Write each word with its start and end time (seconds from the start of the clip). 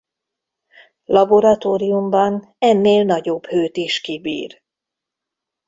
Laboratóriumban 1.05 2.55
ennél 2.59 3.03
nagyobb 3.03 3.45
hőt 3.45 3.77
is 3.77 4.01
kibír. 4.01 4.61